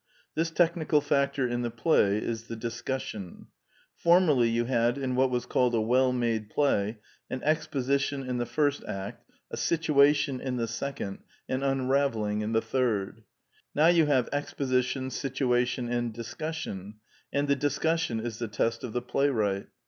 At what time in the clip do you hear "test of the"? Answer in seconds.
18.47-19.03